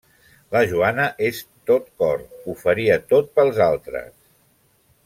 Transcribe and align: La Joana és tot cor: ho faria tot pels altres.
La 0.53 0.61
Joana 0.71 1.05
és 1.27 1.41
tot 1.73 1.85
cor: 2.01 2.25
ho 2.47 2.57
faria 2.65 2.99
tot 3.13 3.31
pels 3.39 3.63
altres. 3.71 4.13